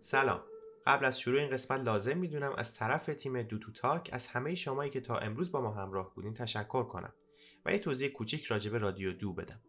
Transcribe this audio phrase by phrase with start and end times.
[0.00, 0.40] سلام.
[0.86, 4.90] قبل از شروع این قسمت لازم می‌دونم از طرف تیم دوتو تاک از همه شمایی
[4.90, 7.12] که تا امروز با ما همراه بودین تشکر کنم
[7.66, 9.60] و یه توضیح کوچیک راجع به رادیو دو بدم.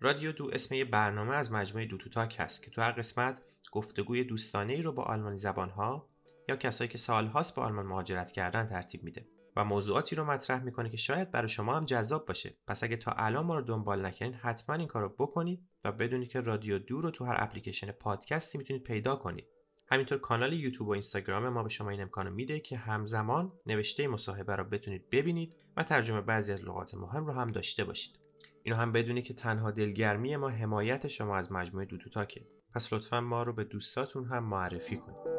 [0.00, 4.24] رادیو دو اسم یه برنامه از مجموعه دوتو تاک هست که تو هر قسمت گفتگوی
[4.24, 6.08] دوستانه ای رو با آلمانی زبانها
[6.48, 9.33] یا کسایی که سالهاست به آلمان مهاجرت کردن ترتیب میده.
[9.56, 12.54] و موضوعاتی رو مطرح می‌کنه که شاید برای شما هم جذاب باشه.
[12.66, 16.28] پس اگه تا الان ما رو دنبال نکردین حتما این کار رو بکنید و بدونید
[16.28, 19.48] که رادیو دو رو تو هر اپلیکیشن پادکستی می‌تونید پیدا کنید.
[19.90, 24.56] همینطور کانال یوتیوب و اینستاگرام ما به شما این امکانو میده که همزمان نوشته مصاحبه
[24.56, 28.18] رو بتونید ببینید و ترجمه بعضی از لغات مهم رو هم داشته باشید.
[28.62, 32.46] اینو هم بدونید که تنها دلگرمی ما حمایت شما از مجموعه دوتو تاکه.
[32.74, 35.34] پس لطفا ما رو به دوستاتون هم معرفی کنید.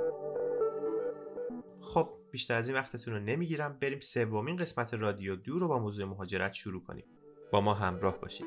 [1.82, 3.78] خب بیشتر از این وقتتون رو نمی‌گیرم.
[3.82, 7.06] بریم سومین قسمت رادیو دو رو با موضوع مهاجرت شروع کنیم.
[7.52, 8.46] با ما همراه باشید.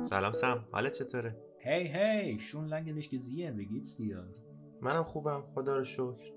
[0.00, 0.68] سلام سم.
[0.72, 1.36] حالت چطوره؟
[2.38, 3.52] schon lange nicht gesehen.
[3.58, 4.16] Wie geht's dir?
[4.80, 5.40] منم خوبم.
[5.54, 6.32] خدا رو شکر.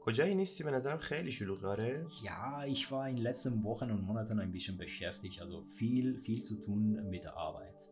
[0.00, 1.68] کجایی نیستی؟ به نظرم خیلی شلوغه.
[1.68, 5.40] آره؟ Ja, ich war in den letzten Wochen und Monaten ein bisschen beschäftigt.
[5.42, 7.90] Also viel, viel zu tun mit der Arbeit.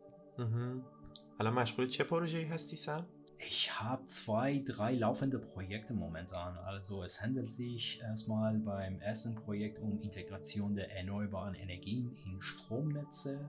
[1.39, 3.05] الان مشغول چه پروژه‌ای هستی سم؟
[3.40, 6.56] Ich habe zwei, drei laufende Projekte momentan.
[6.58, 13.48] Also es handelt sich erstmal beim ersten Projekt um Integration der erneuerbaren Energien in Stromnetze.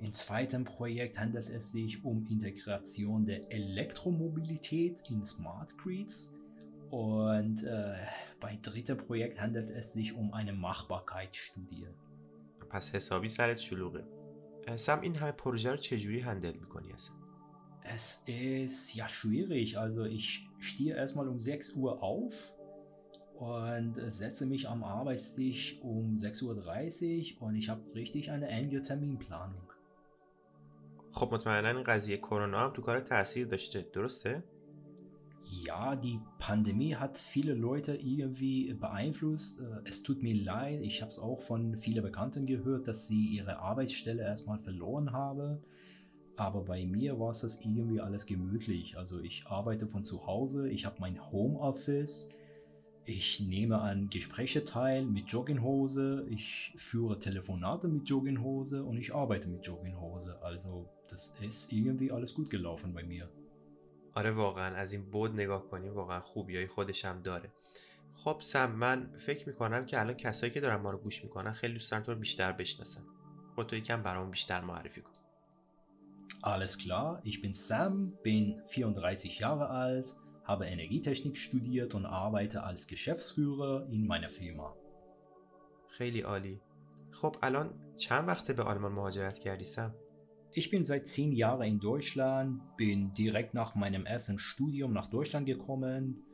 [0.00, 6.32] Im zweiten Projekt handelt es sich um Integration der Elektromobilität in Smart Grids.
[6.90, 7.96] Und äh,
[8.40, 11.86] bei dritten Projekt handelt es sich um eine Machbarkeitsstudie.
[12.70, 14.04] پس حسابی سرت شلوغه
[14.68, 17.16] اه، سم این همه پروژه رو چجوری هندل میکنی اصلا
[17.84, 19.78] Es ist ja schwierig.
[19.78, 22.52] Also ich stehe erstmal um 6 Uhr auf
[23.34, 28.82] und äh, setze mich am Arbeitstisch um 6.30 Uhr und ich habe richtig eine enge
[28.82, 29.70] Terminplanung.
[31.12, 34.42] خب مطمئنا این قضیه کرونا هم تو کار تاثیر داشته درسته
[35.66, 39.60] Ja, die Pandemie hat viele Leute irgendwie beeinflusst.
[39.60, 43.26] Äh, Es tut mir leid, ich habe es auch von vielen Bekannten gehört, dass sie
[43.36, 45.58] ihre Arbeitsstelle erstmal verloren haben.
[46.36, 48.96] Aber bei mir war es das irgendwie alles gemütlich.
[48.96, 52.30] Also ich arbeite von zu Hause, ich habe mein Homeoffice,
[53.04, 59.48] ich nehme an Gespräche teil mit Jogginghose, ich führe Telefonate mit Jogginghose und ich arbeite
[59.48, 60.38] mit Jogginghose.
[60.42, 63.28] Also das ist irgendwie alles gut gelaufen bei mir.
[64.14, 67.52] آره واقعا از این بود نگاه کنیم واقعا خوبیای خودش هم داره
[68.12, 71.72] خب سم من فکر میکنم که الان کسایی که دارن ما رو گوش میکنن خیلی
[71.72, 73.02] دوست دارن تو رو بیشتر بشناسن
[73.54, 75.12] خودتو یکم برام بیشتر معرفی کن
[76.42, 82.86] Alles klar, ich bin Sam, bin 34 Jahre alt, habe Energietechnik studiert und arbeite als
[82.86, 84.74] Geschäftsführer in meiner Firma.
[85.98, 86.60] خیلی عالی
[87.12, 89.94] خب الان چند وقته به آلمان مهاجرت کردی سم
[90.52, 95.46] Ich bin seit 10 Jahren in Deutschland, bin direkt nach meinem ersten Studium nach Deutschland
[95.46, 96.24] gekommen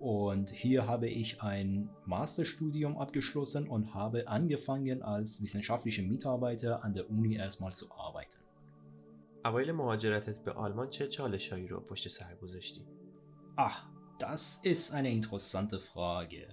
[0.00, 7.08] und hier habe ich ein Masterstudium abgeschlossen und habe angefangen als wissenschaftlicher Mitarbeiter an der
[7.08, 8.44] Uni erstmal zu arbeiten.
[9.44, 12.86] اوایل مهاجرتت به آلمان چه چالشهایی رو پشت سر گذاشتی
[13.56, 13.86] Ach,
[14.18, 16.48] das ist eine interessante Frage.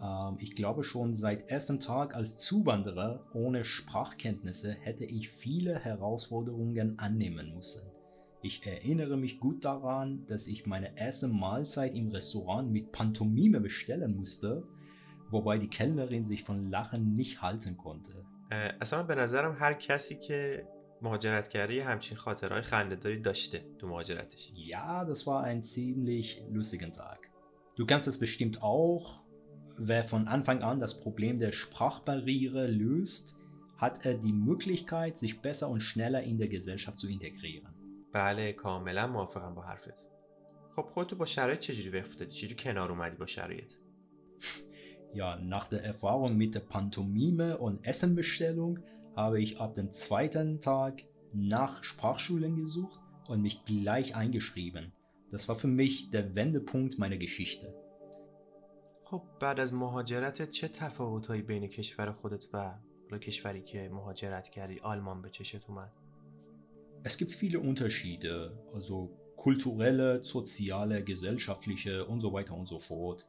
[0.00, 6.98] Ähm, ich glaube schon seit ersten Tag als Zuwanderer ohne Sprachkenntnisse hätte ich viele Herausforderungen
[6.98, 7.90] annehmen müssen.
[8.42, 14.16] Ich erinnere mich gut daran, dass ich meine erste Mahlzeit im Restaurant mit Pantomime bestellen
[14.16, 14.62] musste,
[15.30, 18.24] wobei die Kellnerin sich von Lachen nicht halten konnte.
[18.50, 20.66] اه، اصلا به نظرم هر کسی که
[21.01, 26.89] مهاجرت کاری همچنین خاطره ای داری داشته تو مهاجرتش؟ یا دس وار این زیملیش لوسیگن
[26.89, 27.17] تاگ
[27.75, 29.21] تو گانستس بشتیمت اوه
[29.87, 33.35] و فرون آنفانگ آن داس پروبلِم دیش پراخ باریره لوزت
[33.77, 37.73] هات ا دی موگلیگکایت زیش بهتر و شنلره این د گزالشافت زو اینتگریران
[38.13, 40.07] باله کاملا موافقم با حرفت.
[40.75, 43.73] خب خودتو با شرایط چجوری رفت بود چجوری کنار اومدی با شرایط؟
[45.15, 48.77] یا ناخت افرون میته پانتومیمه اون اسن میشتلوندونگ
[49.14, 54.92] habe ich ab dem zweiten Tag nach Sprachschulen gesucht und mich gleich eingeschrieben.
[55.30, 57.74] Das war für mich der Wendepunkt meiner Geschichte.
[59.04, 62.74] خب بعد از مهاجرتت چه تفاوتهایی بین کشور خودت و
[63.10, 65.92] حالا کشوری که مهاجرت کردی آلمان به چشت اومد
[67.04, 73.28] Es gibt viele Unterschiede, also kulturelle, soziale, gesellschaftliche und so weiter und so fort.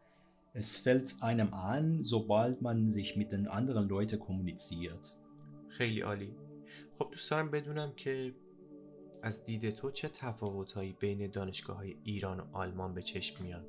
[0.54, 5.20] Es fällt einem an, sobald man sich mit den anderen Leuten kommuniziert.
[5.72, 6.36] خیلی عالی
[7.00, 8.36] خب دوست دارم بدونم که
[9.24, 13.66] از دید تو چه تفاوتهایی بین دانشگاه های ایران و آلمان به چشم میان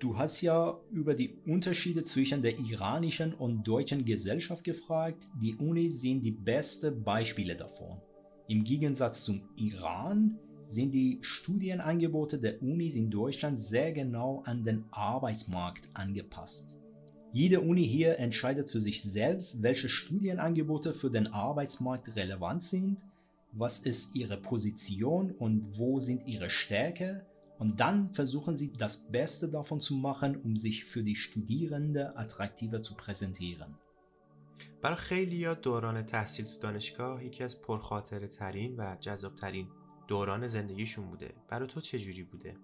[0.00, 5.28] Du hast ja über die Unterschiede zwischen der iranischen und deutschen Gesellschaft gefragt.
[5.40, 8.02] Die Unis sind die besten Beispiele davon.
[8.46, 14.84] Im Gegensatz zum Iran sind die Studienangebote der Unis in Deutschland sehr genau an den
[14.90, 16.77] Arbeitsmarkt angepasst.
[17.32, 23.04] Jede Uni hier entscheidet für sich selbst, welche Studienangebote für den Arbeitsmarkt relevant sind,
[23.52, 27.26] was ist ihre Position und wo sind ihre Stärke
[27.58, 32.82] und dann versuchen sie das Beste davon zu machen, um sich für die Studierende attraktiver
[32.82, 33.74] zu präsentieren.
[34.82, 39.68] برای خیلی یا دوران تحصیل تو دانشگاه یکی از پرخاطره ترین و جذابترین
[40.08, 41.34] دوران زندگیشون بوده.
[41.48, 42.56] برای تو چه جوری بوده؟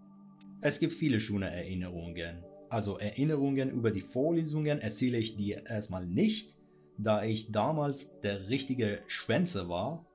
[0.62, 2.53] Es gibt viele schöne Erinnerungen.
[2.68, 6.56] Also Erinnerungen über die Vorlesungen erzähle ich dir erstmal nicht,
[6.98, 10.06] da ich damals der richtige Schwänze war.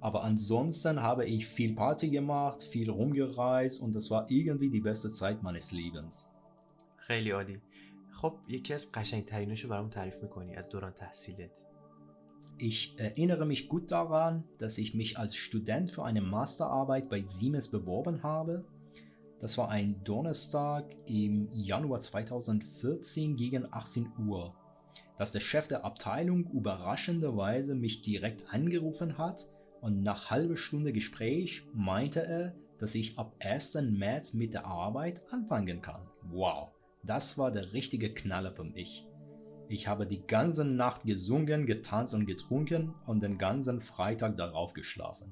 [0.00, 5.10] Aber ansonsten habe ich viel Party gemacht, viel rumgereist und das war irgendwie die beste
[5.10, 6.30] Zeit meines Lebens.
[6.96, 7.60] خیلی عالی.
[8.12, 11.66] خب یکی از قشنگتریناشو برام تعریف میکنی از دوران تحصیلت.
[12.58, 17.68] Ich erinnere mich gut daran, dass ich mich als Student für eine Masterarbeit bei Siemens
[17.68, 18.64] beworben habe.
[19.39, 24.53] das war ein Donnerstag im Januar 2014 gegen 18 Uhr,
[25.17, 29.47] dass der Chef der Abteilung überraschenderweise mich direkt angerufen hat
[29.79, 33.75] und nach halber Stunde Gespräch meinte er, dass ich ab 1.
[33.75, 36.01] März mit der Arbeit anfangen kann.
[36.23, 36.71] Wow,
[37.03, 39.07] das war der richtige Knaller für mich.
[39.69, 45.31] Ich habe die ganze Nacht gesungen, getanzt und getrunken und den ganzen Freitag darauf geschlafen.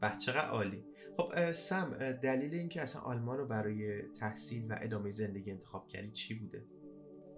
[0.00, 0.84] Bachara Oli.
[1.17, 5.87] خب اه، سم اه، دلیل اینکه اصلا آلمان رو برای تحصیل و ادامه زندگی انتخاب
[5.87, 6.63] کردی چی بوده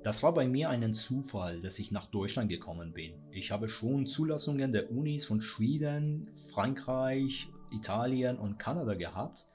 [0.04, 3.12] Das war bei mir ein Zufall, dass ich nach Deutschland gekommen bin.
[3.32, 9.48] Ich habe schon Zulassungen der Unis von Schweden, Frankreich, Italien und Kanada gehabt.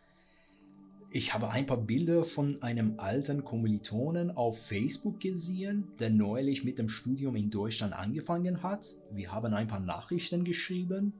[1.10, 6.78] Ich habe ein paar Bilder von einem alten Kommilitonen auf Facebook gesehen, der neulich mit
[6.78, 8.84] dem Studium in Deutschland angefangen hat.
[9.12, 11.14] Wir haben ein paar Nachrichten geschrieben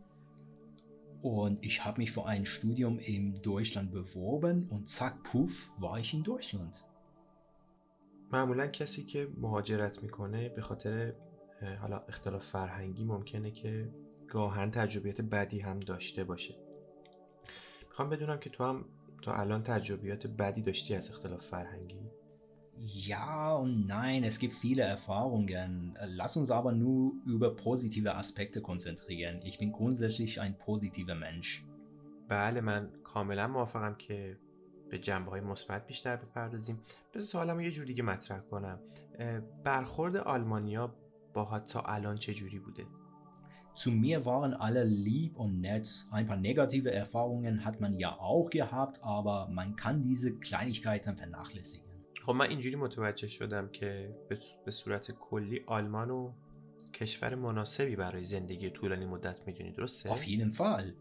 [1.22, 6.14] und ich habe mich für ein Studium in Deutschland beworben und zack, puff, war ich
[6.14, 6.86] in Deutschland.
[8.32, 11.14] معمولا کسی که مهاجرت می‌کنه به خاطر
[11.82, 13.90] حالا اختلاف فرهنگی ممکنه که
[14.28, 16.56] گاهن تجربیات بدی هم داشته باشه
[17.90, 18.86] می‌خوام بدونم که تو هم
[19.22, 22.10] تا الان تجربیات بدی داشتی از اختلاف فرهنگی
[22.81, 25.97] Ja und nein, es gibt viele Erfahrungen.
[26.07, 29.41] Lass uns aber nur über positive Aspekte konzentrieren.
[29.45, 31.65] Ich bin grundsätzlich ein positiver Mensch.
[32.29, 34.39] بله من کاملا موافقم که
[34.91, 36.83] به جنبه های مثبت بیشتر بپردازیم
[37.15, 38.79] بذار سوالم یه جور دیگه مطرح کنم
[39.19, 40.95] اه، برخورد آلمانیا
[41.35, 42.87] باهات تا الان چه جوری بوده
[43.77, 46.07] Zu mir waren alle lieb und nett.
[46.13, 51.88] Ein paar negative Erfahrungen hat man ja auch gehabt, aber man kann diese Kleinigkeiten vernachlässigen.
[52.26, 54.16] خب من اینجوری متوجه شدم که
[54.66, 56.34] به- صورت کلی آلمان و
[56.94, 60.94] کشور مناسبی برای زندگی طولانی مدت می‌دونی درسته؟ Auf jeden Fall.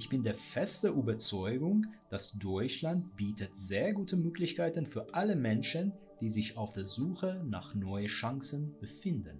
[0.00, 1.78] Ich bin der feste Überzeugung,
[2.10, 7.68] dass Deutschland bietet sehr gute Möglichkeiten für alle Menschen, die sich auf der Suche nach
[7.74, 9.36] neuen Chancen befinden.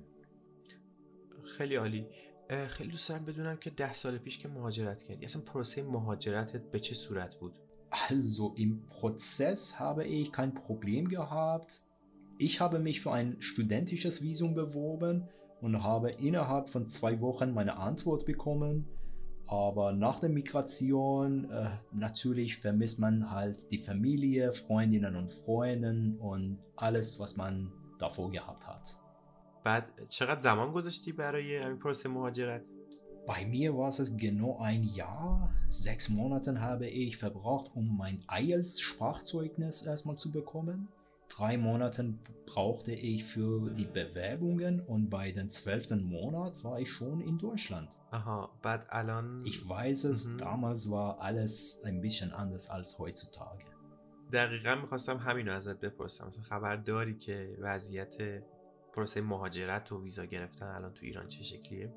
[1.58, 2.06] خیلی عالی
[2.68, 6.80] خیلی دوست دارم بدونم که ده سال پیش که مهاجرت کردی اصلا پروسه مهاجرتت به
[6.80, 7.58] چه صورت بود
[8.09, 11.83] Also im Prozess habe ich kein Problem gehabt.
[12.37, 15.27] Ich habe mich für ein studentisches Visum beworben
[15.61, 18.87] und habe innerhalb von zwei Wochen meine Antwort bekommen.
[19.47, 26.59] Aber nach der Migration, äh, natürlich vermisst man halt die Familie, Freundinnen und Freunden und
[26.75, 29.01] alles, was man davor gehabt hat.
[29.67, 32.69] بعد چقدر زمان گذاشتی برای همین پروسه مهاجرت
[33.25, 35.53] Bei mir war es genau ein Jahr.
[35.67, 40.87] Sechs Monate habe ich verbraucht, um mein IELTS-Sprachzeugnis erstmal zu bekommen.
[41.37, 42.13] Drei Monate
[42.45, 47.89] brauchte ich für die Bewerbungen und bei dem zwölften Monat war ich schon in Deutschland.
[48.13, 50.37] آها بعد الان Ich weiß es, Mhm.
[50.37, 53.65] damals war alles ein bisschen anders als heutzutage.
[54.33, 58.43] دقیقا میخواستم همین رو ازت بپرسم مثلا خبر داری که وضعیت
[58.93, 61.93] پروسه مهاجرت و ویزا گرفتن الان تو ایران چه شکلیه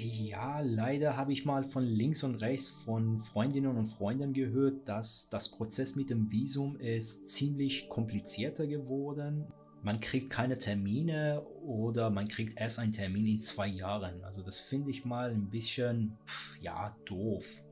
[0.00, 5.28] Ja, leider habe ich mal von links und rechts von Freundinnen und Freunden gehört, dass
[5.28, 9.46] das Prozess mit dem Visum ist ziemlich komplizierter geworden.
[9.82, 14.22] Man kriegt keine Termine oder man kriegt erst einen Termin in zwei Jahren.
[14.24, 17.62] Also das finde ich mal ein bisschen, pff, ja, doof.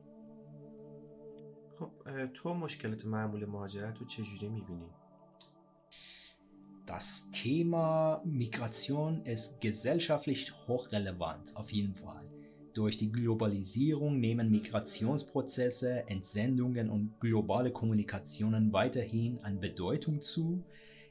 [1.79, 4.89] خب اه، تو مشکلات معمول مهاجرت رو چجوری میبینی
[6.92, 12.22] Das Thema Migration ist gesellschaftlich hochrelevant, auf jeden Fall.
[12.74, 20.62] Durch die Globalisierung nehmen Migrationsprozesse, Entsendungen und globale Kommunikationen weiterhin an Bedeutung zu.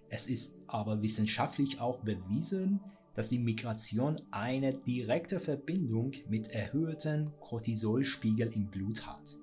[0.09, 2.79] Es ist aber wissenschaftlich auch bewiesen,
[3.15, 9.35] dass die Migration eine direkte Verbindung mit erhöhten Cortisolspiegel im Blut hat.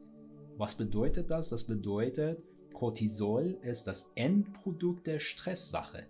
[0.56, 1.48] Was bedeutet das?
[1.48, 6.06] Das bedeutet, Cortisol ist das Endprodukt der Stresssache.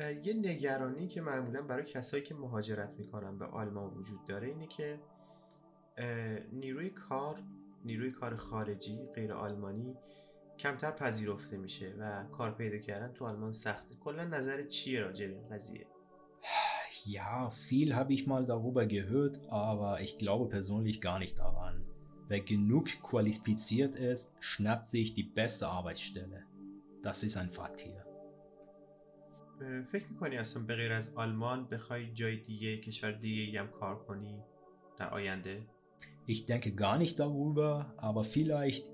[0.00, 5.00] یه نگرانی که معمولا برای کسایی که مهاجرت می‌کنن به آلمان وجود داره اینه که
[6.52, 7.42] نیروی کار
[7.84, 9.96] نیروی کار خارجی غیر آلمانی
[10.58, 15.34] کمتر پذیرفته میشه و کار پیدا کردن تو آلمان سخته کلا نظر چیه راجع به
[15.34, 15.86] این قضیه
[17.06, 21.84] Ja, viel habe ich mal darüber gehört, aber ich glaube persönlich gar nicht daran.
[22.26, 26.42] Wer genug qualifiziert ist, schnappt sich die beste Arbeitsstelle.
[27.02, 28.05] Das ist ein Fakt hier.
[29.92, 34.42] فکر می‌کنی اصلا به غیر از آلمان بخوای جای دیگه کشور دیگه هم کار کنی
[34.98, 35.66] در آینده؟
[36.28, 38.84] Ich denke gar nicht darüber, aber vielleicht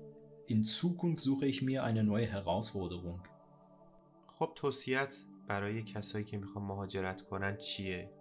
[0.47, 3.19] in Zukunft suche ich mir eine neue Herausforderung.
[4.27, 8.11] خب توصیت برای کسایی که می‌خوان مهاجرت کنن چیه؟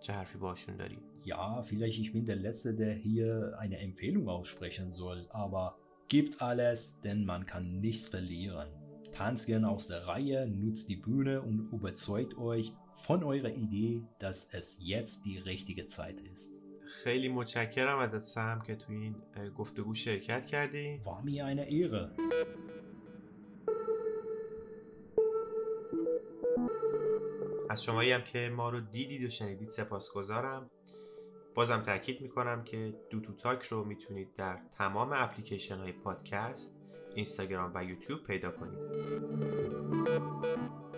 [0.00, 4.90] چه حرفی باشون داری؟ Ja, vielleicht ich bin der Letzte, der hier eine Empfehlung aussprechen
[4.90, 5.76] soll, aber
[6.08, 8.79] gibt alles, denn man kann nichts verlieren.
[9.12, 14.48] Tanzt gern aus der Reihe, nutzt die Bühne und überzeugt euch von eurer Idee, dass
[14.52, 16.62] es jetzt die richtige Zeit ist.
[17.04, 19.16] خیلی متشکرم ازت سم که تو این
[19.58, 22.10] گفتگو شرکت کردی War mir eine Ehre.
[27.70, 30.70] از شمایی هم که ما رو دیدید و شنیدید سپاسگزارم
[31.54, 36.79] بازم تاکید می‌کنم که دو تو تاک رو می‌تونید در تمام اپلیکیشن های پادکست
[37.14, 38.78] اینستاگرام و یوتیوب پیدا کنید.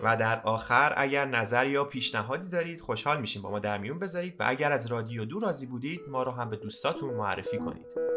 [0.03, 4.35] و در آخر اگر نظر یا پیشنهادی دارید خوشحال میشیم با ما در میون بذارید
[4.39, 8.12] و اگر از رادیو دو راضی بودید ما رو هم به دوستاتون معرفی کنید.